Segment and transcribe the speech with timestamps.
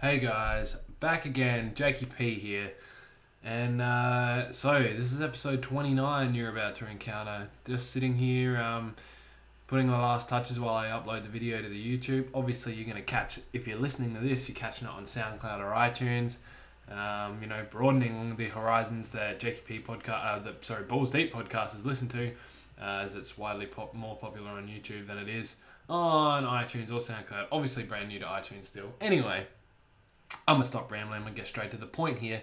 [0.00, 2.70] Hey guys, back again, Jakey P here.
[3.42, 7.50] And uh, so, this is episode 29 you're about to encounter.
[7.66, 8.94] Just sitting here, um,
[9.66, 12.28] putting the last touches while I upload the video to the YouTube.
[12.32, 15.58] Obviously, you're going to catch, if you're listening to this, you're catching it on SoundCloud
[15.58, 16.38] or iTunes.
[16.88, 21.34] Um, you know, broadening the horizons that Jakey P podcast, uh, the, sorry, Balls Deep
[21.34, 22.28] podcast is listened to,
[22.80, 25.56] uh, as it's widely pop- more popular on YouTube than it is
[25.88, 27.46] on iTunes or SoundCloud.
[27.50, 28.94] Obviously, brand new to iTunes still.
[29.00, 29.48] Anyway,
[30.46, 32.42] I'm gonna stop rambling and get straight to the point here.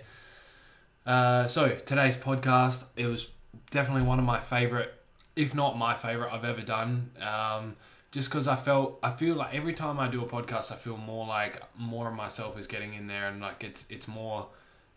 [1.05, 3.29] Uh, so today's podcast, it was
[3.71, 4.93] definitely one of my favorite,
[5.35, 7.11] if not my favorite, I've ever done.
[7.21, 7.75] Um,
[8.11, 10.97] just because I felt, I feel like every time I do a podcast, I feel
[10.97, 14.47] more like more of myself is getting in there, and like it's it's more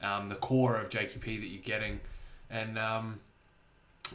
[0.01, 2.01] um, the core of JQP that you're getting,
[2.49, 3.21] and um,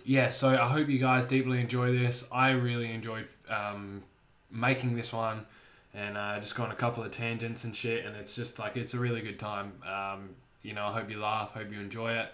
[0.05, 0.29] yeah.
[0.29, 2.25] So I hope you guys deeply enjoy this.
[2.31, 4.03] I really enjoyed um,
[4.49, 5.45] making this one
[5.93, 8.05] and uh, just gone a couple of tangents and shit.
[8.05, 9.73] And it's just like it's a really good time.
[9.87, 10.29] Um,
[10.61, 12.31] you know, I hope you laugh, hope you enjoy it.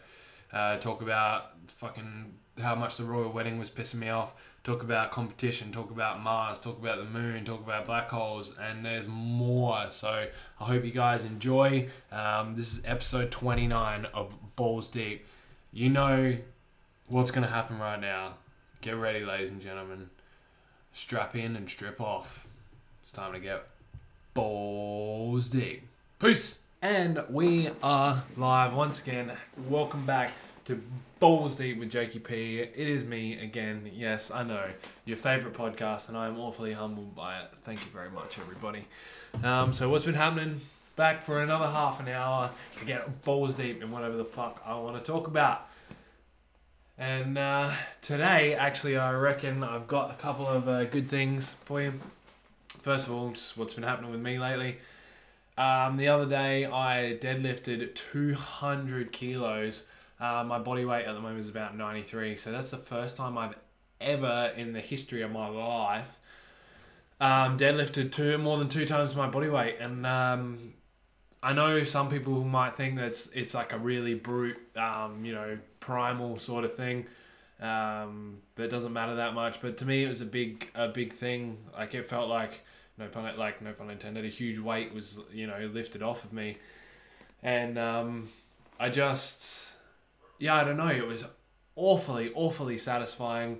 [0.51, 4.33] Uh, talk about fucking how much the royal wedding was pissing me off.
[4.63, 5.71] Talk about competition.
[5.71, 6.59] Talk about Mars.
[6.59, 7.45] Talk about the moon.
[7.45, 8.53] Talk about black holes.
[8.61, 9.89] And there's more.
[9.89, 10.27] So
[10.59, 11.87] I hope you guys enjoy.
[12.11, 15.25] Um, this is episode 29 of Balls Deep.
[15.71, 16.37] You know
[17.07, 18.35] what's gonna happen right now.
[18.81, 20.09] Get ready, ladies and gentlemen.
[20.93, 22.48] Strap in and strip off.
[23.09, 23.65] It's time to get
[24.35, 25.81] balls deep.
[26.19, 26.59] Peace!
[26.79, 29.31] And we are live once again.
[29.67, 30.31] Welcome back
[30.65, 30.79] to
[31.19, 32.59] Balls Deep with Jakey P.
[32.59, 33.89] It is me again.
[33.95, 34.63] Yes, I know.
[35.05, 37.45] Your favourite podcast, and I'm awfully humbled by it.
[37.63, 38.85] Thank you very much, everybody.
[39.43, 40.61] Um, so, what's been happening?
[40.95, 44.77] Back for another half an hour to get balls deep in whatever the fuck I
[44.77, 45.67] want to talk about.
[46.99, 47.71] And uh,
[48.03, 51.99] today, actually, I reckon I've got a couple of uh, good things for you
[52.81, 54.77] first of all, just what's been happening with me lately.
[55.57, 59.85] Um, the other day, I deadlifted 200 kilos.
[60.19, 63.37] Uh, my body weight at the moment is about 93, so that's the first time
[63.37, 63.55] I've
[63.99, 66.19] ever in the history of my life
[67.21, 69.77] um, deadlifted two more than two times my body weight.
[69.79, 70.73] And um,
[71.43, 75.57] I know some people might think that's it's like a really brute, um, you know,
[75.79, 77.05] primal sort of thing
[77.59, 79.61] um, that doesn't matter that much.
[79.61, 81.57] But to me, it was a big a big thing.
[81.73, 82.61] Like it felt like
[82.97, 84.25] no pun like no pun intended.
[84.25, 86.57] A huge weight was you know lifted off of me,
[87.43, 88.29] and um,
[88.79, 89.67] I just
[90.37, 90.87] yeah I don't know.
[90.87, 91.25] It was
[91.75, 93.59] awfully awfully satisfying.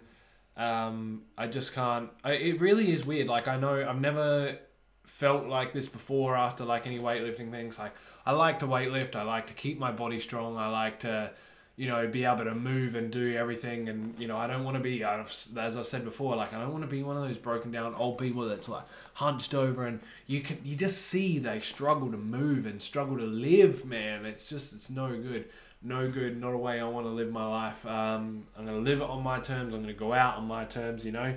[0.56, 2.10] Um, I just can't.
[2.24, 3.28] I, it really is weird.
[3.28, 4.58] Like I know I've never
[5.06, 7.80] felt like this before after like any weightlifting things.
[7.80, 7.94] Like
[8.26, 9.16] I like to weightlift.
[9.16, 10.58] I like to keep my body strong.
[10.58, 11.32] I like to
[11.80, 13.88] you know, be able to move and do everything.
[13.88, 16.74] And, you know, I don't want to be, as I said before, like, I don't
[16.74, 20.02] want to be one of those broken down old people that's like hunched over and
[20.28, 24.26] you can, you just see they struggle to move and struggle to live, man.
[24.26, 25.46] It's just, it's no good.
[25.82, 27.86] No good, not a way I want to live my life.
[27.86, 29.74] Um, I'm going to live it on my terms.
[29.74, 31.34] I'm going to go out on my terms, you know.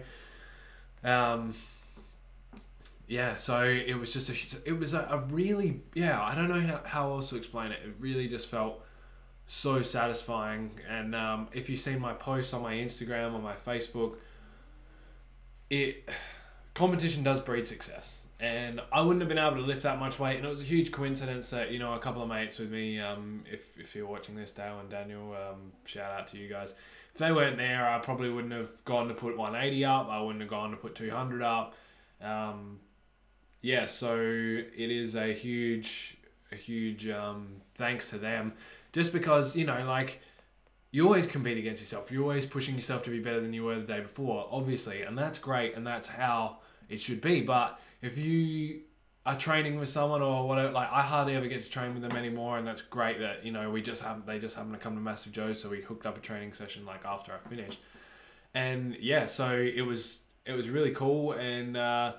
[1.05, 1.55] Um,
[3.07, 6.61] yeah, so it was just a, it was a, a really, yeah, I don't know
[6.61, 7.79] how, how else to explain it.
[7.85, 8.85] It really just felt
[9.47, 10.79] so satisfying.
[10.89, 14.17] And um, if you've seen my posts on my Instagram or my Facebook,
[15.71, 16.09] it
[16.75, 18.27] competition does breed success.
[18.41, 20.65] And I wouldn't have been able to lift that much weight, and it was a
[20.65, 22.99] huge coincidence that you know a couple of mates with me.
[22.99, 26.75] Um, if if you're watching this, Dale and Daniel, um, shout out to you guys.
[27.13, 30.09] If they weren't there, I probably wouldn't have gone to put 180 up.
[30.09, 31.75] I wouldn't have gone to put 200 up.
[32.21, 32.81] Um,
[33.61, 36.17] yeah, so it is a huge,
[36.53, 38.53] a huge um, thanks to them.
[38.93, 40.21] Just because you know like
[40.91, 42.11] you always compete against yourself.
[42.11, 45.17] You're always pushing yourself to be better than you were the day before obviously and
[45.17, 46.59] that's great and that's how
[46.89, 47.41] it should be.
[47.41, 48.83] But if you
[49.25, 52.17] are training with someone or whatever like i hardly ever get to train with them
[52.17, 54.95] anymore and that's great that you know we just have they just happen to come
[54.95, 57.81] to massive joe so we hooked up a training session like after i finished.
[58.55, 62.15] And yeah so it was it was really cool and uh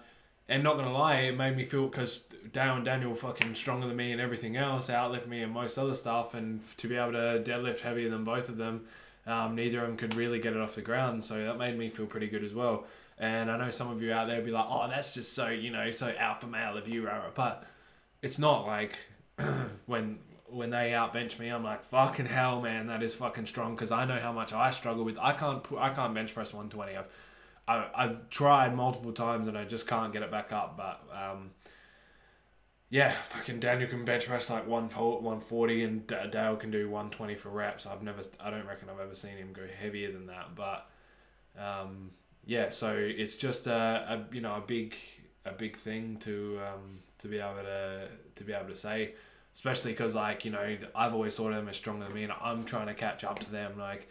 [0.47, 3.87] and not gonna lie, it made me feel because Dale and Daniel were fucking stronger
[3.87, 7.13] than me and everything else, outlift me and most other stuff, and to be able
[7.13, 8.85] to deadlift heavier than both of them,
[9.25, 11.23] um, neither of them could really get it off the ground.
[11.23, 12.85] So that made me feel pretty good as well.
[13.17, 15.71] And I know some of you out there be like, "Oh, that's just so you
[15.71, 17.63] know, so alpha male of you, Rara," but
[18.21, 18.97] it's not like
[19.85, 23.91] when when they outbench me, I'm like, "Fucking hell, man, that is fucking strong." Because
[23.91, 25.17] I know how much I struggle with.
[25.19, 26.97] I can't I can't bench press 120.
[26.97, 27.05] I've
[27.67, 30.77] I, I've tried multiple times and I just can't get it back up.
[30.77, 31.51] But um,
[32.89, 37.85] yeah, fucking Daniel can bench press like 140 and Dale can do 120 for reps.
[37.85, 40.55] I've never, I don't reckon I've ever seen him go heavier than that.
[40.55, 40.89] But
[41.57, 42.11] um,
[42.45, 44.95] yeah, so it's just a, a you know a big
[45.45, 49.13] a big thing to um, to be able to to be able to say,
[49.55, 52.33] especially because like you know I've always thought of them as stronger than me, and
[52.41, 53.77] I'm trying to catch up to them.
[53.77, 54.09] Like,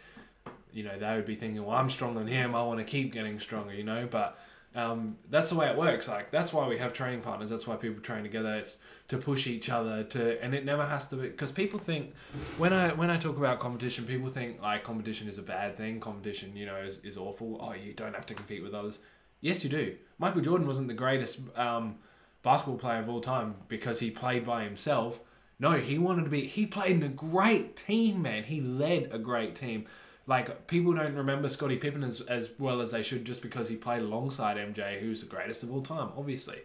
[0.73, 2.55] you know, they would be thinking, well, I'm stronger than him.
[2.55, 4.07] I want to keep getting stronger, you know.
[4.09, 4.37] But
[4.75, 6.07] um, that's the way it works.
[6.07, 7.49] Like that's why we have training partners.
[7.49, 8.55] That's why people train together.
[8.55, 8.77] It's
[9.09, 12.13] to push each other to, and it never has to be because people think
[12.57, 15.99] when I when I talk about competition, people think like competition is a bad thing.
[15.99, 17.59] Competition, you know, is, is awful.
[17.61, 18.99] Oh, you don't have to compete with others.
[19.41, 19.95] Yes, you do.
[20.17, 21.97] Michael Jordan wasn't the greatest um,
[22.41, 25.19] basketball player of all time because he played by himself.
[25.59, 26.47] No, he wanted to be.
[26.47, 28.43] He played in a great team, man.
[28.45, 29.85] He led a great team.
[30.25, 33.75] Like people don't remember Scottie Pippen as, as well as they should just because he
[33.75, 36.59] played alongside MJ, who's the greatest of all time, obviously.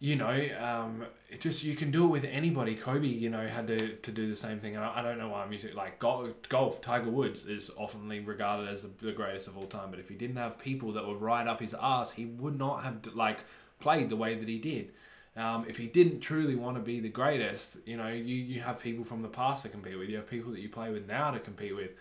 [0.00, 2.76] You know, um, it just you can do it with anybody.
[2.76, 5.28] Kobe, you know, had to, to do the same thing, and I, I don't know
[5.28, 6.30] why I'm using like golf.
[6.48, 9.90] Golf, Tiger Woods is oftenly regarded as the, the greatest of all time.
[9.90, 12.84] But if he didn't have people that would ride up his ass, he would not
[12.84, 13.40] have like
[13.80, 14.92] played the way that he did.
[15.38, 18.80] Um, if he didn't truly want to be the greatest, you know, you, you have
[18.80, 20.08] people from the past to compete with.
[20.08, 21.92] You have people that you play with now to compete with.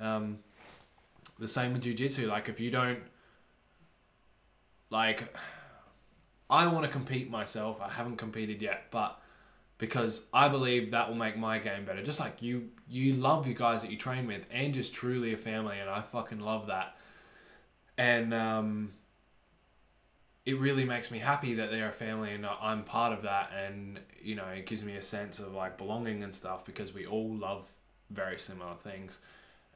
[0.00, 0.40] Um,
[1.38, 2.26] the same with jiu-jitsu.
[2.26, 2.98] Like, if you don't,
[4.90, 5.32] like,
[6.50, 7.80] I want to compete myself.
[7.80, 9.22] I haven't competed yet, but
[9.78, 12.02] because I believe that will make my game better.
[12.02, 15.36] Just like you, you love your guys that you train with, and just truly a
[15.36, 16.96] family, and I fucking love that.
[17.96, 18.92] And um,
[20.46, 23.50] it really makes me happy that they're a family and I'm part of that.
[23.52, 27.06] And you know it gives me a sense of like belonging and stuff because we
[27.06, 27.68] all love
[28.10, 29.18] very similar things.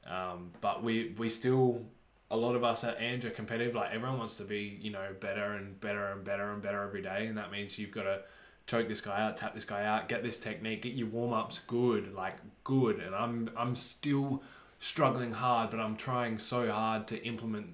[0.07, 1.83] Um, but we we still
[2.31, 3.75] a lot of us at Ange are competitive.
[3.75, 7.03] Like everyone wants to be you know better and better and better and better every
[7.03, 7.27] day.
[7.27, 8.23] And that means you've got to
[8.67, 12.15] choke this guy out tap this guy out get this technique get your warm-ups good
[12.15, 13.01] like good.
[13.01, 14.43] And I'm I'm still
[14.79, 17.69] struggling hard but I'm trying so hard to implement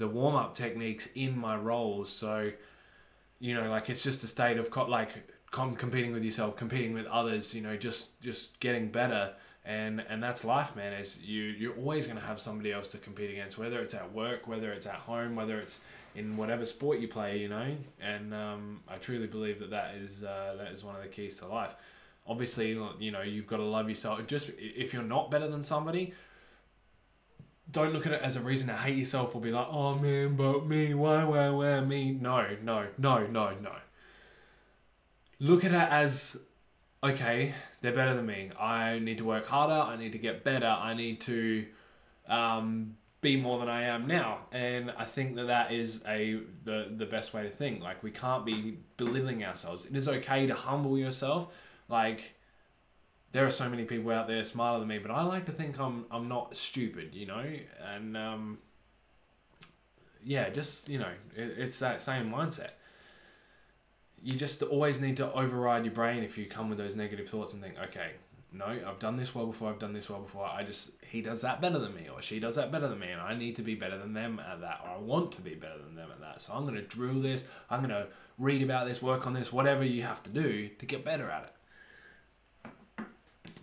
[0.00, 2.10] the warm up techniques in my roles.
[2.10, 2.50] So,
[3.38, 5.10] you know, like it's just a state of co- like
[5.50, 7.54] com- competing with yourself, competing with others.
[7.54, 10.94] You know, just just getting better, and and that's life, man.
[10.94, 14.48] Is you you're always gonna have somebody else to compete against, whether it's at work,
[14.48, 15.82] whether it's at home, whether it's
[16.14, 17.38] in whatever sport you play.
[17.38, 21.02] You know, and um, I truly believe that that is uh, that is one of
[21.02, 21.76] the keys to life.
[22.26, 24.26] Obviously, you know, you've got to love yourself.
[24.26, 26.14] Just if you're not better than somebody,
[27.70, 30.36] don't look at it as a reason to hate yourself or be like, oh man,
[30.36, 32.12] but me, why, why, why, me.
[32.12, 33.72] No, no, no, no, no.
[35.38, 36.38] Look at it as,
[37.02, 38.50] okay, they're better than me.
[38.58, 39.74] I need to work harder.
[39.74, 40.66] I need to get better.
[40.66, 41.66] I need to
[42.28, 44.40] um, be more than I am now.
[44.52, 47.82] And I think that that is a the the best way to think.
[47.82, 49.84] Like we can't be belittling ourselves.
[49.86, 51.52] It is okay to humble yourself.
[51.88, 52.34] Like
[53.32, 55.78] there are so many people out there smarter than me, but I like to think
[55.78, 57.44] I'm I'm not stupid, you know,
[57.94, 58.58] and um,
[60.24, 62.70] yeah, just you know, it, it's that same mindset.
[64.22, 67.54] You just always need to override your brain if you come with those negative thoughts
[67.54, 68.10] and think, okay,
[68.52, 70.44] no, I've done this well before, I've done this well before.
[70.44, 73.10] I just he does that better than me, or she does that better than me,
[73.10, 75.54] and I need to be better than them at that, or I want to be
[75.54, 76.42] better than them at that.
[76.42, 80.02] So I'm gonna drill this, I'm gonna read about this, work on this, whatever you
[80.02, 81.52] have to do to get better at it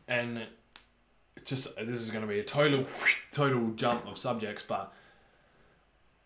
[0.07, 0.45] and
[1.45, 2.86] just this is going to be a total
[3.31, 4.94] total jump of subjects, but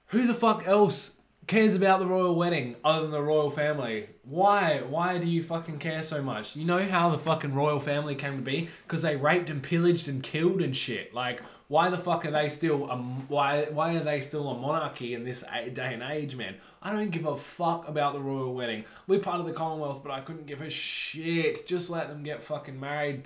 [0.07, 1.15] who the fuck else
[1.47, 4.07] cares about the royal wedding other than the royal family?
[4.23, 4.81] Why?
[4.81, 6.55] Why do you fucking care so much?
[6.55, 8.69] You know how the fucking royal family came to be?
[8.83, 11.13] Because they raped and pillaged and killed and shit.
[11.13, 13.65] Like, why the fuck are they still a why?
[13.71, 16.55] Why are they still a monarchy in this day and age, man?
[16.81, 18.85] I don't give a fuck about the royal wedding.
[19.07, 21.67] We're part of the Commonwealth, but I couldn't give a shit.
[21.67, 23.25] Just let them get fucking married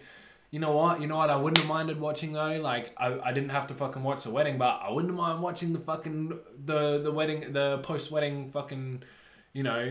[0.56, 1.02] you know what?
[1.02, 1.30] You know what?
[1.30, 2.62] I wouldn't have minded watching though.
[2.62, 5.74] Like I, I didn't have to fucking watch the wedding, but I wouldn't mind watching
[5.74, 9.04] the fucking the the wedding the post wedding fucking
[9.52, 9.82] you know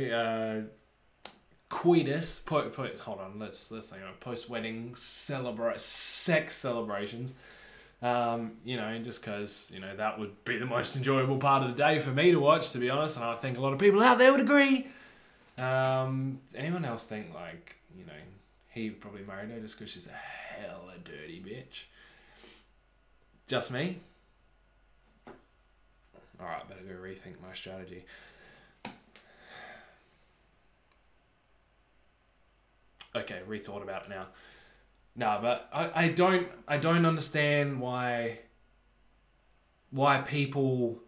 [1.28, 1.30] uh,
[1.68, 2.40] coitus.
[2.46, 7.34] Po, po, hold on, let's let's think post wedding celebrate sex celebrations.
[8.00, 11.76] Um, you know, just because you know that would be the most enjoyable part of
[11.76, 13.78] the day for me to watch, to be honest, and I think a lot of
[13.78, 14.86] people out there would agree.
[15.58, 18.12] Um, anyone else think like you know
[18.74, 21.84] he probably married her just because she's a hella dirty bitch.
[23.46, 24.00] Just me?
[26.40, 28.04] Alright, better go rethink my strategy.
[33.14, 34.26] Okay, rethought about it now.
[35.14, 38.40] No, but I, I don't I don't understand why
[39.92, 40.98] why people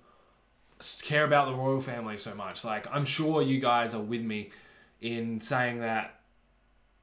[1.02, 2.64] care about the royal family so much.
[2.64, 4.50] Like I'm sure you guys are with me
[5.00, 6.15] in saying that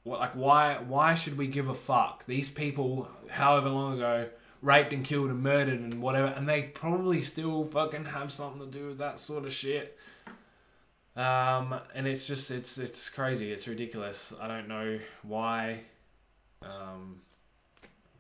[0.04, 2.26] what, like why why should we give a fuck?
[2.26, 4.30] These people, however long ago,
[4.62, 8.78] raped and killed and murdered and whatever, and they probably still fucking have something to
[8.78, 9.98] do with that sort of shit.
[11.16, 13.52] Um, and it's just it's it's crazy.
[13.52, 14.34] It's ridiculous.
[14.42, 15.82] I don't know why.
[16.64, 17.22] Um,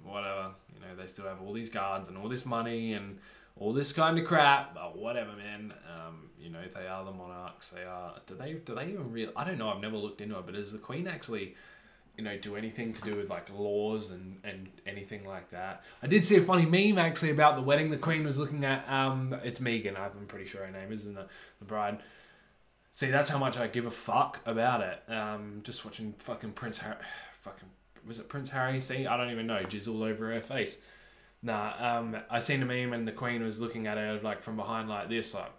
[0.03, 0.51] whatever.
[0.73, 3.19] You know, they still have all these guards and all this money and
[3.57, 4.75] all this kind of crap.
[4.75, 5.73] But whatever, man.
[5.89, 7.69] Um, you know, they are the monarchs.
[7.69, 8.15] They are.
[8.27, 8.53] Do they?
[8.53, 9.31] Do they even real?
[9.35, 9.69] I don't know.
[9.69, 10.45] I've never looked into it.
[10.45, 11.55] But is the queen actually?
[12.17, 15.83] You know, do anything to do with like laws and, and anything like that.
[16.03, 17.89] I did see a funny meme actually about the wedding.
[17.89, 19.99] The queen was looking at um, it's Meghan.
[19.99, 21.27] I'm pretty sure her name is, isn't it?
[21.59, 21.99] The bride
[22.95, 25.01] See, that's how much I give a fuck about it.
[25.11, 26.95] Um, just watching fucking Prince Harry,
[27.41, 27.67] fucking
[28.05, 28.79] was it Prince Harry?
[28.81, 29.63] See, I don't even know.
[29.63, 30.77] Jizz all over her face.
[31.41, 34.55] Nah, um, I seen a meme and the Queen was looking at her like from
[34.55, 35.51] behind like this, like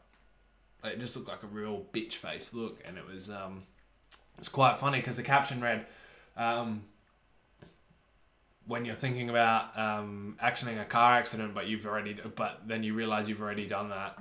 [0.85, 3.65] it just looked like a real bitch face look, and it was um,
[4.13, 5.87] it was quite funny because the caption read,
[6.37, 6.85] um,
[8.67, 12.95] when you're thinking about um, actioning a car accident, but you've already, but then you
[12.95, 14.19] realize you've already done that.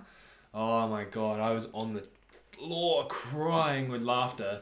[0.54, 2.08] Oh my god, I was on the
[2.52, 4.62] floor crying with laughter.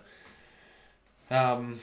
[1.29, 1.79] Um,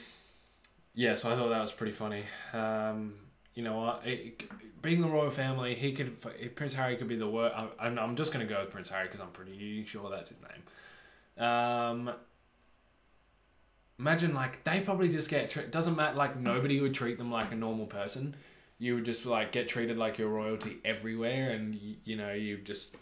[0.94, 2.24] yeah, so I thought that was pretty funny.
[2.52, 3.14] Um,
[3.54, 4.04] you know what?
[4.80, 6.16] Being the royal family, he could
[6.54, 7.54] Prince Harry could be the worst.
[7.80, 11.44] I'm, I'm just gonna go with Prince Harry because I'm pretty sure that's his name.
[11.44, 12.10] Um,
[13.98, 17.52] imagine like they probably just get tre- doesn't matter like nobody would treat them like
[17.52, 18.36] a normal person.
[18.78, 22.58] You would just like get treated like your royalty everywhere, and you, you know you
[22.58, 22.96] just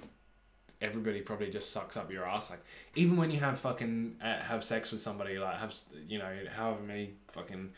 [0.80, 2.50] everybody probably just sucks up your ass.
[2.50, 5.74] Like even when you have fucking uh, have sex with somebody, like have
[6.08, 7.70] you know however many fucking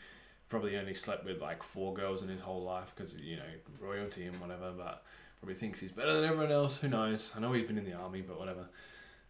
[0.47, 3.43] probably only slept with like four girls in his whole life because you know
[3.81, 5.03] royalty and whatever, but
[5.39, 6.77] probably thinks he's better than everyone else.
[6.77, 7.33] Who knows?
[7.35, 8.65] I know he's been in the army, but whatever.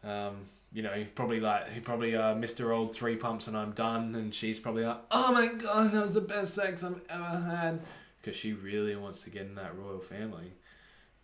[0.04, 3.72] Um, you know, probably like he probably uh, missed her Old three pumps and I'm
[3.72, 7.24] done, and she's probably like, oh my god, that was the best sex I've ever
[7.24, 7.82] had,
[8.22, 10.54] because she really wants to get in that royal family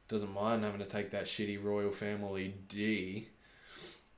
[0.07, 3.29] doesn't mind having to take that shitty royal family D.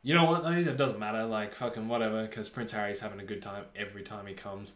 [0.04, 0.52] You know what though?
[0.52, 1.26] It doesn't matter.
[1.26, 2.24] Like fucking whatever.
[2.24, 4.74] Because Prince Harry's having a good time every time he comes.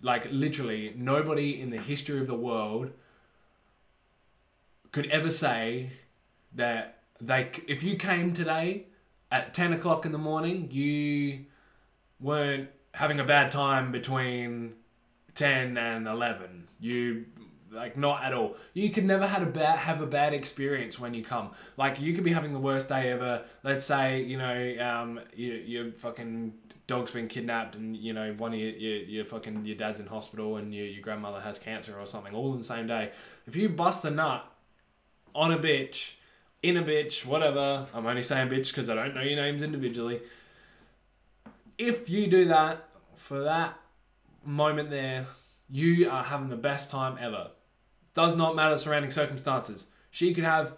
[0.00, 2.92] Like literally, nobody in the history of the world
[4.92, 5.90] could ever say
[6.54, 7.50] that they.
[7.66, 8.86] If you came today
[9.30, 11.46] at ten o'clock in the morning, you
[12.20, 14.74] weren't having a bad time between
[15.34, 16.68] ten and eleven.
[16.80, 17.26] You
[17.70, 18.56] like not at all.
[18.72, 21.50] You could never had a bad have a bad experience when you come.
[21.76, 23.44] Like you could be having the worst day ever.
[23.62, 26.54] Let's say you know um you your fucking
[26.86, 30.06] dog's been kidnapped and you know one of your, your, your fucking your dad's in
[30.06, 33.12] hospital and your, your grandmother has cancer or something all in the same day.
[33.46, 34.50] If you bust a nut
[35.34, 36.14] on a bitch,
[36.62, 37.86] in a bitch, whatever.
[37.94, 40.20] I'm only saying bitch because I don't know your names individually.
[41.76, 43.78] If you do that for that
[44.44, 45.26] moment there,
[45.70, 47.50] you are having the best time ever.
[48.14, 49.86] Does not matter surrounding circumstances.
[50.10, 50.74] She could have,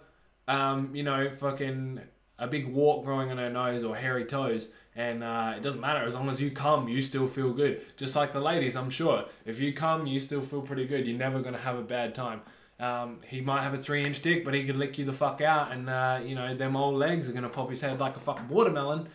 [0.47, 2.01] um, you know, fucking
[2.37, 6.03] a big wart growing on her nose or hairy toes, and uh, it doesn't matter
[6.05, 7.81] as long as you come, you still feel good.
[7.97, 9.25] Just like the ladies, I'm sure.
[9.45, 11.07] If you come, you still feel pretty good.
[11.07, 12.41] You're never gonna have a bad time.
[12.81, 15.39] Um, he might have a three inch dick, but he could lick you the fuck
[15.39, 18.19] out, and uh, you know them old legs are gonna pop his head like a
[18.19, 19.07] fucking watermelon.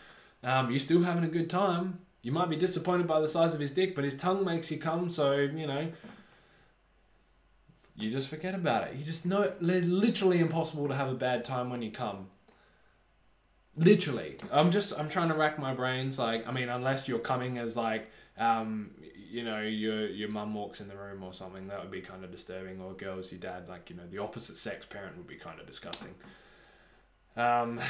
[0.43, 1.99] Um, you're still having a good time.
[2.23, 4.79] You might be disappointed by the size of his dick, but his tongue makes you
[4.79, 5.89] come, so you know
[7.97, 8.95] you just forget about it.
[8.95, 12.29] You just know it's literally impossible to have a bad time when you come.
[13.77, 16.19] Literally, I'm just I'm trying to rack my brains.
[16.19, 18.91] Like, I mean, unless you're coming as like, um,
[19.31, 22.25] you know, your your mum walks in the room or something, that would be kind
[22.25, 22.81] of disturbing.
[22.81, 25.67] Or girls, your dad, like you know, the opposite sex parent would be kind of
[25.67, 26.15] disgusting.
[27.37, 27.81] Um,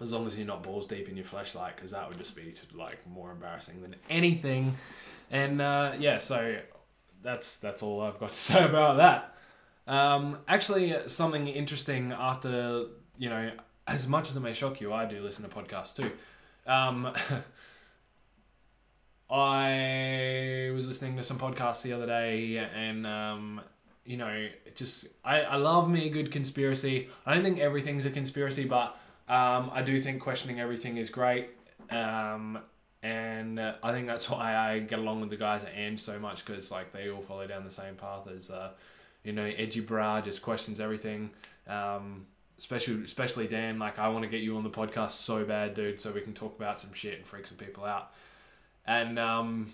[0.00, 2.54] as long as you're not balls deep in your flashlight, because that would just be
[2.74, 4.74] like more embarrassing than anything.
[5.30, 6.56] And uh, yeah, so
[7.22, 9.34] that's that's all I've got to say about that.
[9.86, 12.86] Um, actually, something interesting after
[13.18, 13.50] you know,
[13.86, 16.10] as much as it may shock you, I do listen to podcasts too.
[16.66, 17.12] Um,
[19.32, 23.60] I was listening to some podcasts the other day, and um,
[24.04, 27.08] you know, just I, I love me a good conspiracy.
[27.24, 28.98] I don't think everything's a conspiracy, but
[29.28, 31.48] um, I do think questioning everything is great.
[31.90, 32.58] Um,
[33.02, 36.18] and uh, I think that's why I get along with the guys at And so
[36.18, 38.70] much because like they all follow down the same path as uh,
[39.24, 41.30] you know edgy bra just questions everything.
[41.66, 42.26] Um,
[42.58, 46.00] especially especially Dan, like I want to get you on the podcast so bad, dude,
[46.00, 48.12] so we can talk about some shit and freak some people out,
[48.86, 49.72] and um,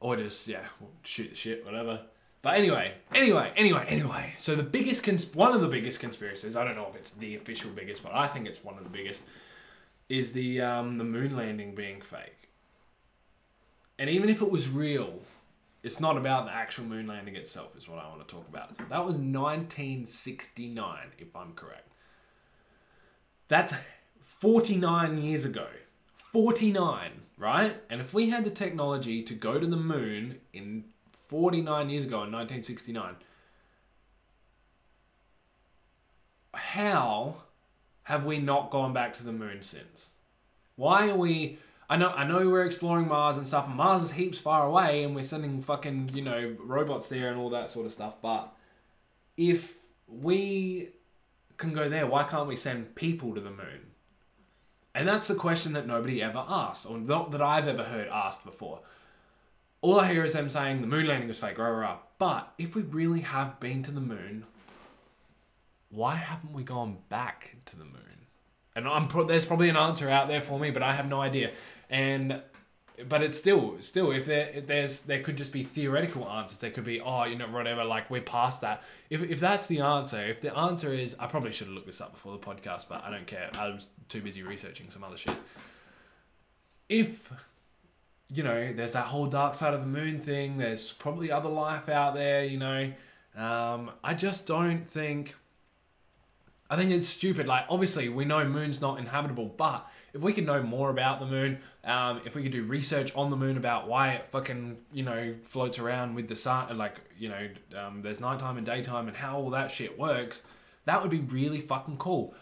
[0.00, 0.64] or just yeah,
[1.02, 2.00] shoot the shit, whatever.
[2.40, 4.34] But anyway, anyway, anyway, anyway.
[4.38, 6.54] So the biggest cons- one of the biggest conspiracies.
[6.56, 8.90] I don't know if it's the official biggest, but I think it's one of the
[8.90, 9.24] biggest
[10.08, 12.50] is the um, the moon landing being fake.
[13.98, 15.18] And even if it was real,
[15.82, 17.76] it's not about the actual moon landing itself.
[17.76, 18.76] Is what I want to talk about.
[18.76, 21.92] So that was 1969, if I'm correct.
[23.48, 23.74] That's
[24.20, 25.66] 49 years ago.
[26.32, 27.76] 49, right?
[27.88, 30.84] And if we had the technology to go to the moon in
[31.28, 33.14] 49 years ago in 1969,
[36.54, 37.42] how
[38.02, 40.10] have we not gone back to the moon since?
[40.76, 41.58] Why are we
[41.90, 45.04] I know I know we're exploring Mars and stuff and Mars is heaps far away
[45.04, 48.52] and we're sending fucking, you know, robots there and all that sort of stuff, but
[49.36, 49.76] if
[50.06, 50.90] we
[51.56, 53.88] can go there, why can't we send people to the moon?
[54.98, 58.44] And that's the question that nobody ever asked, or not that I've ever heard asked
[58.44, 58.80] before.
[59.80, 61.98] All I hear is them saying the moon landing was fake, rah, rah, rah.
[62.18, 64.44] But if we really have been to the moon,
[65.88, 68.26] why haven't we gone back to the moon?
[68.74, 71.20] And I'm pro- there's probably an answer out there for me, but I have no
[71.20, 71.52] idea.
[71.88, 72.42] And
[73.06, 76.58] but it's still still if there if there's there could just be theoretical answers.
[76.58, 78.82] There could be oh you know whatever like we're past that.
[79.10, 82.00] If, if that's the answer if the answer is i probably should have looked this
[82.00, 83.50] up before the podcast but i don't care.
[83.58, 85.36] I was too busy researching some other shit.
[86.88, 87.30] If
[88.32, 91.88] you know there's that whole dark side of the moon thing there's probably other life
[91.88, 92.92] out there you know
[93.36, 95.34] um, i just don't think
[96.70, 100.46] i think it's stupid like obviously we know moon's not inhabitable but if we could
[100.46, 103.88] know more about the moon, um, if we could do research on the moon about
[103.88, 108.20] why it fucking you know floats around with the sun, like you know um, there's
[108.20, 110.42] nighttime and daytime and how all that shit works,
[110.86, 112.34] that would be really fucking cool.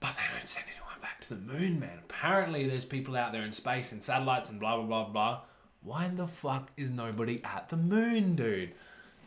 [0.00, 1.98] But they don't send anyone back to the moon, man.
[2.08, 5.40] Apparently, there's people out there in space and satellites and blah blah blah blah.
[5.82, 8.72] Why the fuck is nobody at the moon, dude?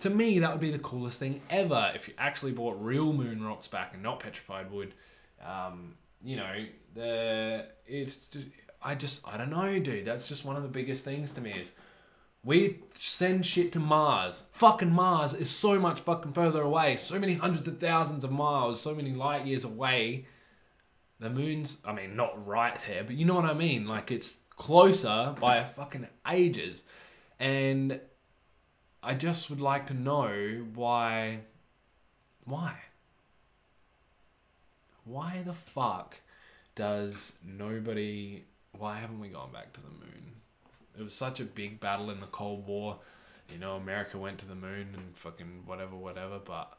[0.04, 3.42] To me, that would be the coolest thing ever if you actually bought real moon
[3.42, 4.94] rocks back and not petrified wood.
[5.42, 8.28] Um, you know, the it's
[8.82, 10.04] I just I don't know, dude.
[10.04, 11.72] That's just one of the biggest things to me is
[12.44, 14.44] we send shit to Mars.
[14.52, 18.82] Fucking Mars is so much fucking further away, so many hundreds of thousands of miles,
[18.82, 20.26] so many light years away.
[21.22, 23.88] The moon's, I mean, not right there, but you know what I mean.
[23.88, 26.84] Like it's closer by fucking ages,
[27.40, 28.02] and
[29.04, 31.42] I just would like to know why.
[32.46, 32.76] Why?
[35.04, 36.18] Why the fuck
[36.76, 38.46] does nobody.
[38.78, 40.34] Why haven't we gone back to the moon?
[40.98, 43.00] It was such a big battle in the Cold War.
[43.52, 46.78] You know, America went to the moon and fucking whatever, whatever, but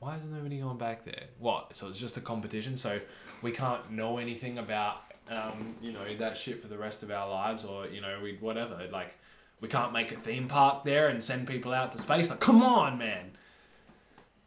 [0.00, 1.24] why hasn't nobody gone back there?
[1.38, 1.76] What?
[1.76, 3.00] So it's just a competition, so
[3.42, 7.30] we can't know anything about, um, you know, that shit for the rest of our
[7.30, 8.88] lives, or, you know, we whatever.
[8.90, 9.16] Like,
[9.60, 12.30] we can't make a theme park there and send people out to space.
[12.30, 13.32] Like, come on, man.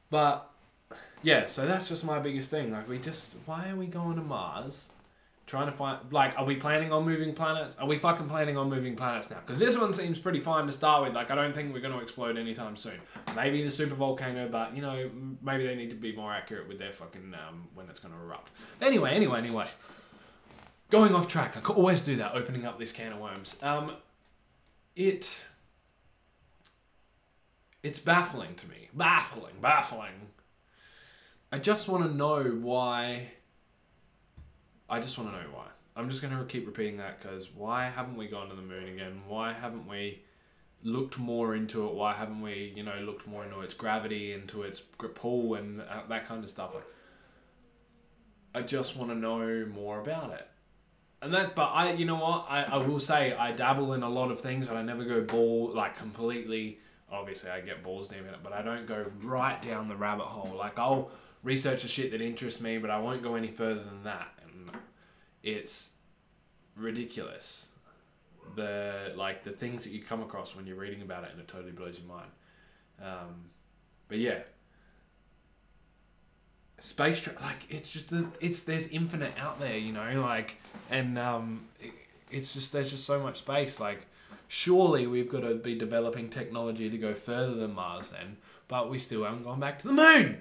[0.09, 0.49] But
[1.21, 2.71] yeah, so that's just my biggest thing.
[2.71, 4.89] Like, we just, why are we going to Mars?
[5.45, 7.75] Trying to find, like, are we planning on moving planets?
[7.77, 9.39] Are we fucking planning on moving planets now?
[9.45, 11.13] Because this one seems pretty fine to start with.
[11.13, 12.99] Like, I don't think we're going to explode anytime soon.
[13.35, 15.09] Maybe the super volcano, but, you know,
[15.41, 18.19] maybe they need to be more accurate with their fucking, um, when it's going to
[18.21, 18.51] erupt.
[18.81, 19.67] Anyway, anyway, anyway.
[20.89, 21.57] Going off track.
[21.57, 23.57] I could always do that, opening up this can of worms.
[23.61, 23.97] Um,
[24.95, 25.43] it.
[27.81, 28.89] It's baffling to me.
[28.93, 30.29] Baffling, baffling
[31.53, 33.27] I just want to know why.
[34.89, 35.67] I just want to know why.
[35.95, 38.89] I'm just going to keep repeating that because why haven't we gone to the moon
[38.89, 39.21] again?
[39.27, 40.23] Why haven't we
[40.81, 41.93] looked more into it?
[41.93, 46.01] Why haven't we, you know, looked more into its gravity, into its pull, and uh,
[46.09, 46.73] that kind of stuff?
[46.73, 46.87] Like,
[48.55, 50.47] I just want to know more about it.
[51.23, 52.47] And that, but I, you know what?
[52.49, 55.21] I, I will say I dabble in a lot of things, but I never go
[55.21, 56.79] ball like completely.
[57.09, 60.25] Obviously, I get balls deep in it, but I don't go right down the rabbit
[60.25, 60.57] hole.
[60.57, 64.03] Like I'll research the shit that interests me, but I won't go any further than
[64.03, 64.33] that.
[64.43, 64.71] And
[65.43, 65.91] it's
[66.75, 67.67] ridiculous.
[68.55, 71.47] The like the things that you come across when you're reading about it, and it
[71.47, 72.31] totally blows your mind.
[73.01, 73.45] Um,
[74.09, 74.39] but yeah,
[76.79, 80.57] space tra- like it's just the it's there's infinite out there, you know, like
[80.89, 81.91] and um, it,
[82.31, 83.79] it's just there's just so much space.
[83.79, 84.05] Like
[84.47, 88.99] surely we've got to be developing technology to go further than Mars then, but we
[88.99, 90.37] still haven't gone back to the moon.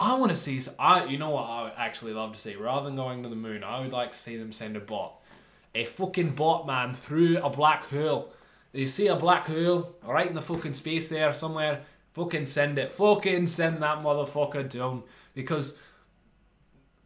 [0.00, 0.60] I want to see.
[0.78, 3.36] I you know what I would actually love to see rather than going to the
[3.36, 3.64] moon.
[3.64, 5.20] I would like to see them send a bot,
[5.74, 8.32] a fucking bot man through a black hole.
[8.72, 11.82] You see a black hole right in the fucking space there somewhere.
[12.18, 12.92] Fucking send it.
[12.92, 15.04] Fucking send that motherfucker down
[15.34, 15.78] because.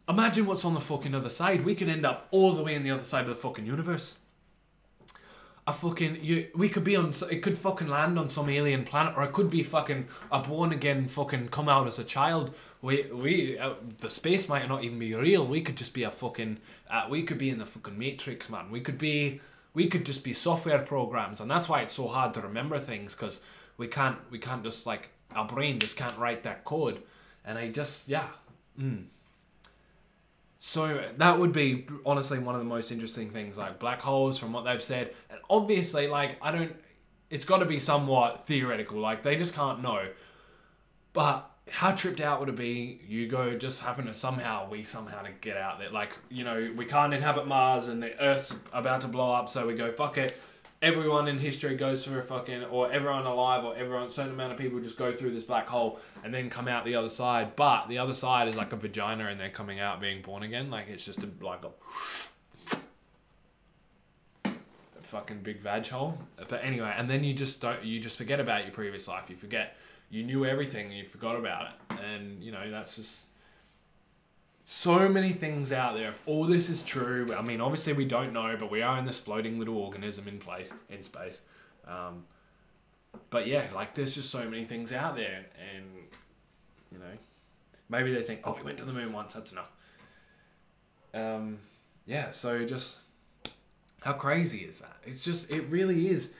[0.09, 1.63] Imagine what's on the fucking other side.
[1.63, 4.17] We could end up all the way on the other side of the fucking universe
[5.65, 9.13] a fucking you we could be on it could fucking land on some alien planet
[9.15, 13.03] or it could be fucking a born again fucking come out as a child we
[13.13, 16.57] we uh, the space might not even be real we could just be a fucking
[16.89, 19.39] uh, we could be in the fucking matrix man we could be
[19.73, 23.15] we could just be software programs and that's why it's so hard to remember things
[23.15, 23.39] because
[23.77, 27.01] we can't we can't just like our brain just can't write that code
[27.45, 28.27] and i just yeah
[28.79, 29.03] mm.
[30.57, 34.53] so that would be honestly one of the most interesting things, like black holes, from
[34.53, 36.75] what they've said, and obviously, like I don't,
[37.29, 38.99] it's got to be somewhat theoretical.
[38.99, 40.07] Like they just can't know.
[41.13, 43.01] But how tripped out would it be?
[43.07, 45.89] You go just happen to somehow we somehow to get out there.
[45.89, 49.67] Like you know we can't inhabit Mars and the Earth's about to blow up, so
[49.67, 50.39] we go fuck it.
[50.83, 54.57] Everyone in history goes through a fucking, or everyone alive, or everyone, certain amount of
[54.57, 57.55] people just go through this black hole and then come out the other side.
[57.55, 60.69] But the other side is like a vagina, and they're coming out being born again.
[60.69, 61.69] Like it's just a like a
[65.03, 66.17] fucking big vag hole.
[66.49, 69.29] But anyway, and then you just don't, you just forget about your previous life.
[69.29, 69.77] You forget
[70.09, 71.99] you knew everything you forgot about it.
[72.03, 73.27] And, you know, that's just
[74.63, 76.09] so many things out there.
[76.09, 79.05] If all this is true, I mean, obviously we don't know, but we are in
[79.05, 81.41] this floating little organism in place, in space.
[81.87, 82.25] Um,
[83.29, 85.45] but yeah, like there's just so many things out there.
[85.75, 85.85] And,
[86.91, 87.17] you know,
[87.89, 89.71] maybe they think, oh, we went to the moon once, that's enough.
[91.13, 91.59] Um,
[92.05, 92.99] yeah, so just
[94.01, 94.95] how crazy is that?
[95.05, 96.31] It's just, it really is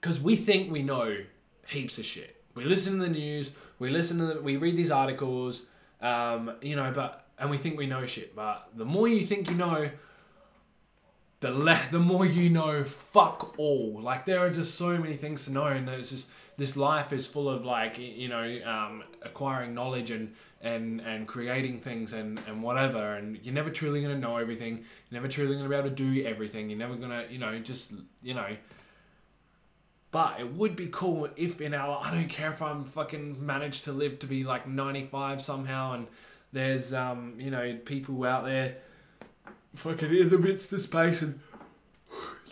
[0.00, 1.16] because we think we know
[1.68, 2.42] heaps of shit.
[2.54, 5.62] We listen to the news, we listen to the, we read these articles,
[6.00, 8.34] um, you know, but and we think we know shit.
[8.34, 9.90] But the more you think you know,
[11.40, 12.84] the less, the more you know.
[12.84, 14.00] Fuck all.
[14.00, 17.26] Like there are just so many things to know, and there's just this life is
[17.26, 22.62] full of like you know um, acquiring knowledge and and and creating things and and
[22.62, 23.14] whatever.
[23.14, 24.84] And you're never truly gonna know everything.
[25.10, 26.70] You're never truly gonna be able to do everything.
[26.70, 28.48] You're never gonna you know just you know
[30.16, 33.84] but it would be cool if in our I don't care if I'm fucking managed
[33.84, 36.06] to live to be like 95 somehow and
[36.54, 38.78] there's um you know people out there
[39.74, 41.38] fucking in the midst of space and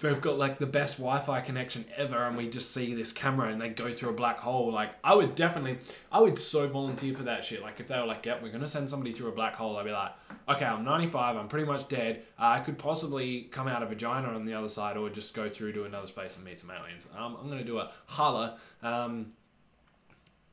[0.05, 3.61] they've got like the best Wi-Fi connection ever, and we just see this camera and
[3.61, 4.71] they go through a black hole.
[4.71, 5.79] Like I would definitely,
[6.12, 7.62] I would so volunteer for that shit.
[7.62, 9.87] Like if they were like, "Yep, we're gonna send somebody through a black hole," I'd
[9.87, 10.12] be like,
[10.49, 11.37] "Okay, I'm 95.
[11.37, 12.23] I'm pretty much dead.
[12.38, 15.49] Uh, I could possibly come out of vagina on the other side, or just go
[15.49, 17.09] through to another space and meet some aliens.
[17.17, 19.33] Um, I'm gonna do a holla." Um,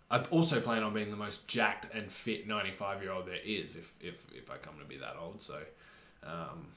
[0.09, 3.77] I also plan on being the most jacked and fit 95 year old there is
[3.77, 5.41] if, if, if I come to be that old.
[5.41, 5.59] So,
[6.23, 6.67] um,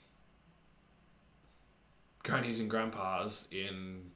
[2.25, 4.11] grannies and grandpas in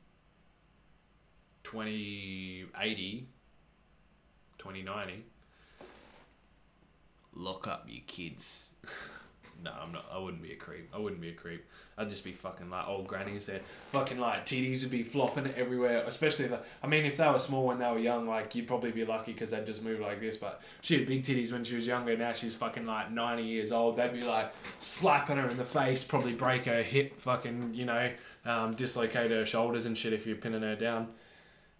[1.62, 3.28] 2080,
[4.58, 5.24] 2090,
[7.34, 8.70] lock up your kids.
[9.62, 10.06] No, I'm not.
[10.12, 10.88] I wouldn't be a creep.
[10.94, 11.64] I wouldn't be a creep.
[11.96, 13.60] I'd just be fucking like old grannies there.
[13.90, 16.04] Fucking like titties would be flopping everywhere.
[16.06, 18.92] Especially if, I mean, if they were small when they were young, like you'd probably
[18.92, 20.36] be lucky because they'd just move like this.
[20.36, 22.16] But she had big titties when she was younger.
[22.16, 23.96] Now she's fucking like 90 years old.
[23.96, 28.12] They'd be like slapping her in the face, probably break her hip, fucking, you know,
[28.44, 31.08] um, dislocate her shoulders and shit if you're pinning her down.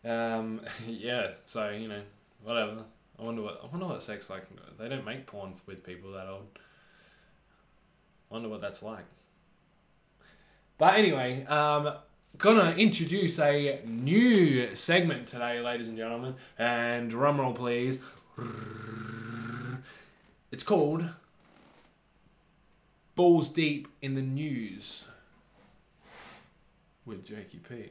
[0.05, 2.03] Um, yeah, so, you know,
[2.43, 2.85] whatever.
[3.19, 4.45] I wonder what I wonder what sex like.
[4.79, 6.47] They don't make porn with people that old.
[8.31, 9.05] Wonder what that's like.
[10.77, 11.93] But anyway, um,
[12.37, 18.01] gonna introduce a new segment today, ladies and gentlemen, and drumroll please.
[20.51, 21.09] It's called
[23.15, 25.05] Balls Deep in the News
[27.05, 27.91] with Jakey P.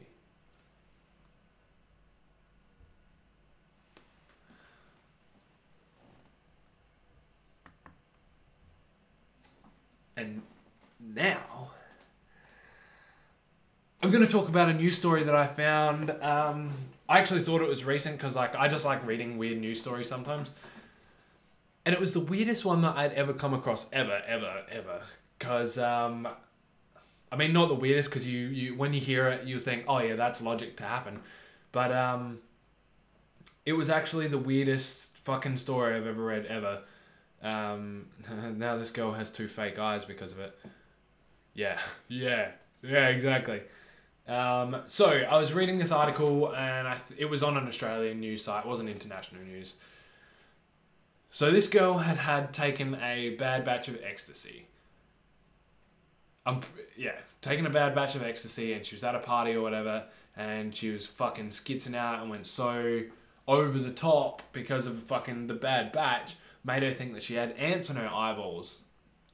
[10.17, 10.41] And
[10.99, 11.71] now
[14.01, 16.09] I'm going to talk about a news story that I found.
[16.09, 16.71] Um,
[17.07, 20.09] I actually thought it was recent because like I just like reading weird news stories
[20.09, 20.51] sometimes,
[21.85, 25.01] and it was the weirdest one that I'd ever come across ever, ever, ever.
[25.37, 26.27] Because um,
[27.31, 29.99] I mean, not the weirdest because you you when you hear it, you think, oh
[29.99, 31.19] yeah, that's logic to happen,
[31.71, 32.39] but um,
[33.65, 36.81] it was actually the weirdest fucking story I've ever read ever.
[37.41, 38.07] Um,
[38.55, 40.57] now this girl has two fake eyes because of it.
[41.53, 43.61] Yeah, yeah, yeah, exactly.
[44.27, 48.43] Um, so I was reading this article, and th- it was on an Australian news
[48.43, 48.65] site.
[48.65, 49.75] It wasn't international news.
[51.29, 54.67] So this girl had had taken a bad batch of ecstasy.
[56.45, 56.61] Um,
[56.95, 60.05] yeah, taken a bad batch of ecstasy, and she was at a party or whatever,
[60.35, 63.01] and she was fucking skitzing out and went so
[63.47, 66.35] over the top because of fucking the bad batch,
[66.67, 68.79] made her think that she had ants in her eyeballs.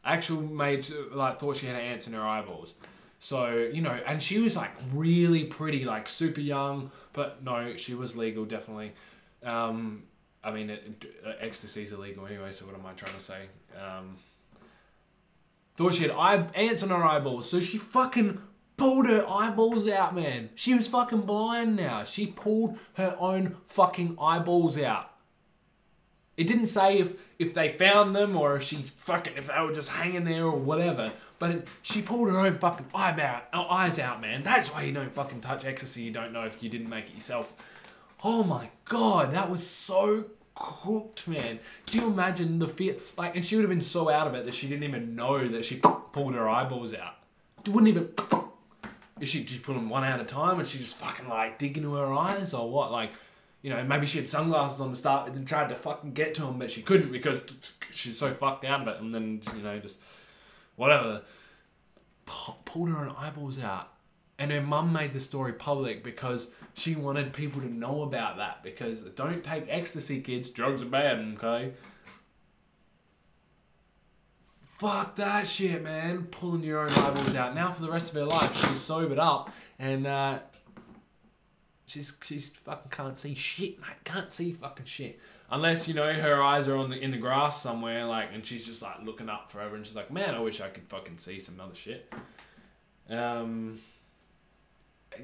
[0.05, 2.75] Actual made like thought she had ants in her eyeballs.
[3.19, 7.95] So, you know, and she was like really pretty, like super young, but no, she
[7.95, 8.91] was legal, definitely.
[9.41, 10.03] Um,
[10.43, 13.45] I mean, uh, ecstasy's illegal anyway, so what am I trying to say?
[13.81, 14.17] Um,
[15.77, 18.41] thought she had eye, ants on her eyeballs, so she fucking
[18.75, 20.49] pulled her eyeballs out, man.
[20.53, 22.03] She was fucking blind now.
[22.03, 25.12] She pulled her own fucking eyeballs out.
[26.35, 29.73] It didn't say if if they found them or if she fucking if they were
[29.73, 31.13] just hanging there or whatever.
[31.39, 34.43] But it, she pulled her own fucking eye out, uh, eyes out, man.
[34.43, 36.03] That's why you don't fucking touch ecstasy.
[36.03, 37.53] You don't know if you didn't make it yourself.
[38.23, 41.59] Oh my god, that was so cooked, man.
[41.85, 42.95] Do you imagine the fear?
[43.17, 45.47] Like, and she would have been so out of it that she didn't even know
[45.47, 47.15] that she pulled her eyeballs out.
[47.67, 48.09] Wouldn't even.
[49.19, 51.77] Is she just put them one at a time and she just fucking like dig
[51.77, 52.91] into her eyes or what?
[52.91, 53.11] Like,
[53.63, 56.35] you know, maybe she had sunglasses on the start and then tried to fucking get
[56.35, 57.41] to them, but she couldn't because
[57.91, 59.01] she's so fucked out of it.
[59.01, 59.99] And then, you know, just
[60.75, 61.21] whatever.
[62.65, 63.89] Pulled her own eyeballs out.
[64.37, 68.63] And her mum made the story public because she wanted people to know about that.
[68.63, 70.49] Because don't take ecstasy, kids.
[70.49, 71.71] Drugs are bad, okay?
[74.73, 76.23] Fuck that shit, man.
[76.23, 77.55] Pulling your own eyeballs out.
[77.55, 80.39] Now for the rest of her life, she's sobered up and uh,
[81.85, 84.03] she's she's fucking can't see shit, mate.
[84.03, 85.19] Can't see fucking shit.
[85.51, 88.65] Unless you know her eyes are on the in the grass somewhere, like, and she's
[88.65, 91.39] just like looking up forever, and she's like, man, I wish I could fucking see
[91.39, 92.11] some other shit.
[93.09, 93.79] Um,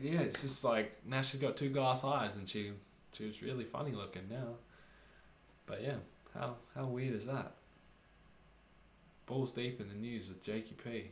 [0.01, 2.71] yeah, it's just like now she's got two glass eyes, and she
[3.13, 4.55] she was really funny looking now.
[5.65, 5.97] But yeah,
[6.37, 7.53] how how weird is that?
[9.25, 11.11] Balls deep in the news with Jakey P.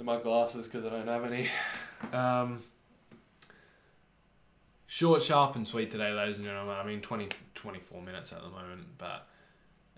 [0.00, 1.46] They're my glasses because I don't have any.
[2.14, 2.62] Um,
[4.86, 6.74] short, sharp, and sweet today, ladies and gentlemen.
[6.74, 9.28] I mean, 20, 24 minutes at the moment, but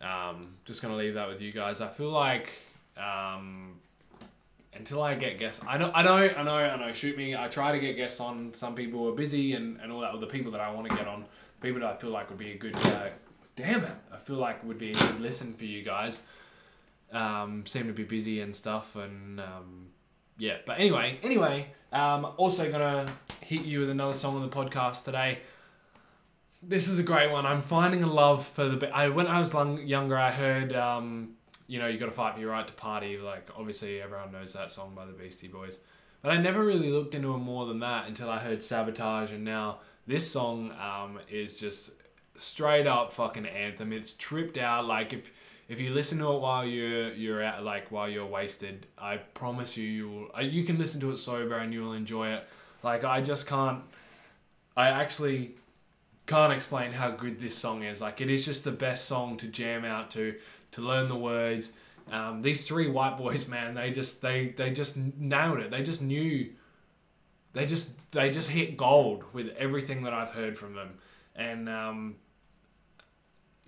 [0.04, 1.80] um, just to leave that with you guys.
[1.80, 2.50] I feel like
[2.96, 3.74] um,
[4.74, 6.92] until I get guests, I know, I know, I know, I know.
[6.92, 7.36] Shoot me.
[7.36, 8.52] I try to get guests on.
[8.54, 10.12] Some people are busy and, and all that.
[10.12, 11.26] Or the people that I want to get on,
[11.60, 12.74] people that I feel like would be a good.
[12.74, 13.10] Uh,
[13.54, 13.92] damn it!
[14.12, 16.22] I feel like would be a good listen for you guys.
[17.12, 19.88] Um, seem to be busy and stuff, and um,
[20.38, 20.57] yeah.
[20.66, 23.07] But anyway, anyway, um, also gonna
[23.40, 25.40] hit you with another song on the podcast today.
[26.62, 27.44] This is a great one.
[27.44, 28.88] I'm finding a love for the.
[28.88, 31.35] I when I was long, younger, I heard, um,
[31.66, 33.18] you know, you got to fight for your right to party.
[33.18, 35.79] Like obviously, everyone knows that song by the Beastie Boys,
[36.22, 39.44] but I never really looked into it more than that until I heard Sabotage, and
[39.44, 41.90] now this song um, is just
[42.37, 43.92] straight up fucking anthem.
[43.92, 44.87] It's tripped out.
[44.87, 45.33] Like if
[45.72, 49.74] if you listen to it while you're you're at like while you're wasted, I promise
[49.74, 50.28] you you will.
[50.37, 52.46] Uh, you can listen to it sober and you will enjoy it.
[52.82, 53.82] Like I just can't.
[54.76, 55.52] I actually
[56.26, 58.02] can't explain how good this song is.
[58.02, 60.35] Like it is just the best song to jam out to,
[60.72, 61.72] to learn the words.
[62.11, 65.70] Um, these three white boys, man, they just they they just nailed it.
[65.70, 66.50] They just knew.
[67.54, 70.98] They just they just hit gold with everything that I've heard from them,
[71.35, 72.16] and um,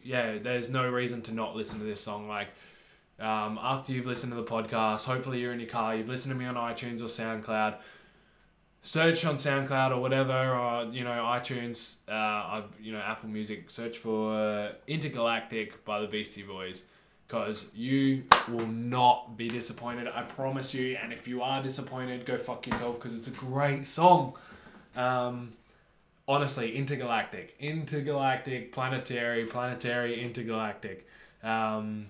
[0.05, 2.29] yeah, there's no reason to not listen to this song.
[2.29, 2.49] Like,
[3.19, 6.39] um, after you've listened to the podcast, hopefully you're in your car, you've listened to
[6.39, 7.77] me on iTunes or SoundCloud.
[8.83, 13.71] Search on SoundCloud or whatever, or you know iTunes, uh, you know Apple Music.
[13.71, 16.83] Search for "Intergalactic" by the Beastie Boys,
[17.27, 20.07] because you will not be disappointed.
[20.07, 20.99] I promise you.
[21.03, 24.35] And if you are disappointed, go fuck yourself, because it's a great song.
[24.97, 25.55] Um,
[26.27, 31.07] honestly, intergalactic, intergalactic, planetary, planetary, intergalactic.
[31.43, 32.07] Um,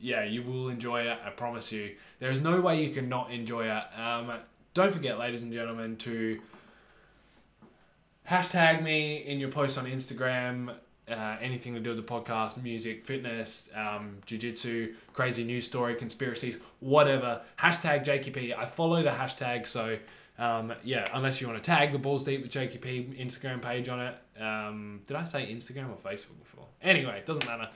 [0.00, 1.18] yeah, you will enjoy it.
[1.24, 1.94] I promise you.
[2.18, 3.84] There is no way you can not enjoy it.
[3.98, 4.32] Um,
[4.74, 6.40] don't forget, ladies and gentlemen, to
[8.28, 10.74] hashtag me in your posts on Instagram.
[11.08, 16.58] Uh, anything to do with the podcast, music, fitness, um, jiu-jitsu, crazy news story, conspiracies,
[16.80, 17.42] whatever.
[17.58, 18.56] Hashtag JKP.
[18.56, 19.98] I follow the hashtag, so
[20.38, 24.00] um, yeah, unless you want to tag the Balls Deep with JKP Instagram page on
[24.00, 24.16] it.
[24.40, 26.66] Um, did I say Instagram or Facebook before?
[26.80, 27.68] Anyway, it doesn't matter.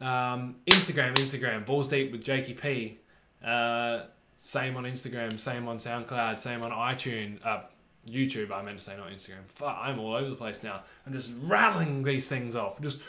[0.00, 2.96] Um, Instagram, Instagram, Balls Deep with JKP.
[3.44, 7.62] Uh, same on Instagram, same on SoundCloud, same on iTunes, uh,
[8.08, 8.50] YouTube.
[8.50, 9.46] I meant to say not Instagram.
[9.46, 10.82] Fuck, I'm all over the place now.
[11.06, 13.00] I'm just rattling these things off, just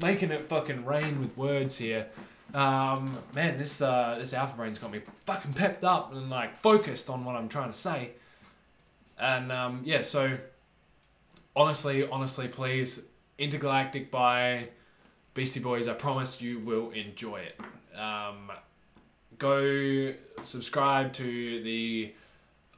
[0.00, 2.08] making it fucking rain with words here.
[2.54, 7.10] Um, man, this uh, this alpha brain's got me fucking pepped up and like focused
[7.10, 8.12] on what I'm trying to say.
[9.18, 10.38] And um, yeah, so
[11.54, 13.00] honestly, honestly, please,
[13.38, 14.68] Intergalactic by
[15.34, 15.88] Beastie Boys.
[15.88, 17.60] I promise you will enjoy it.
[17.98, 18.50] Um,
[19.38, 22.12] go subscribe to the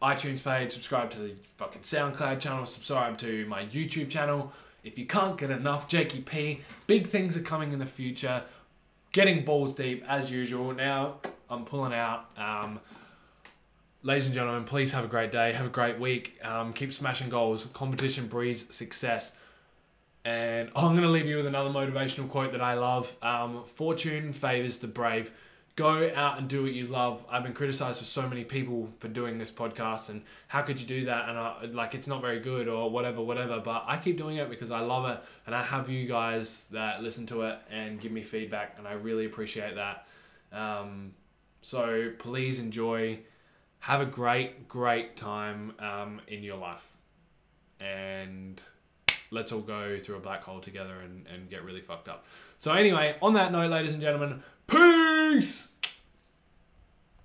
[0.02, 4.52] iTunes page, subscribe to the fucking SoundCloud channel, subscribe to my YouTube channel.
[4.82, 8.42] If you can't get enough, Jakey P, big things are coming in the future
[9.12, 10.72] getting balls deep as usual.
[10.72, 11.16] Now
[11.48, 12.30] I'm pulling out.
[12.36, 12.80] Um,
[14.02, 15.52] ladies and gentlemen, please have a great day.
[15.52, 16.38] Have a great week.
[16.44, 17.66] Um, keep smashing goals.
[17.72, 19.36] Competition breeds success.
[20.24, 23.14] And I'm going to leave you with another motivational quote that I love.
[23.22, 25.32] Um, Fortune favors the brave.
[25.76, 27.24] Go out and do what you love.
[27.30, 30.86] I've been criticized for so many people for doing this podcast and how could you
[30.86, 31.28] do that?
[31.28, 33.60] And I, like, it's not very good or whatever, whatever.
[33.60, 37.02] But I keep doing it because I love it and I have you guys that
[37.02, 40.06] listen to it and give me feedback, and I really appreciate that.
[40.52, 41.12] Um,
[41.62, 43.20] so please enjoy.
[43.80, 46.86] Have a great, great time um, in your life.
[47.80, 48.60] And
[49.30, 52.26] let's all go through a black hole together and, and get really fucked up.
[52.58, 55.68] So, anyway, on that note, ladies and gentlemen, peace!